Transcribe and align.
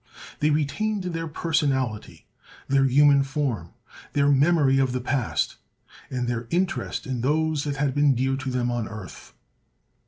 They 0.39 0.49
retained 0.49 1.03
their 1.03 1.27
personality, 1.27 2.25
their 2.67 2.85
human 2.85 3.21
form, 3.21 3.73
their 4.13 4.29
memory 4.29 4.79
of 4.79 4.93
the 4.93 4.99
past, 4.99 5.57
and 6.09 6.27
their 6.27 6.47
interest 6.49 7.05
in 7.05 7.21
those 7.21 7.65
that 7.65 7.75
had 7.75 7.93
been 7.93 8.15
dear 8.15 8.35
to 8.35 8.49
them 8.49 8.71
on 8.71 8.87
earth. 8.87 9.35